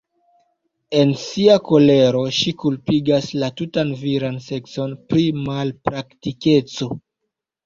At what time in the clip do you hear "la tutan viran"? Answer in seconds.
3.43-4.41